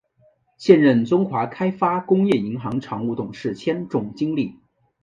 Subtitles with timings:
[0.57, 4.57] 现任中华开发工业银行常务董事兼总经理。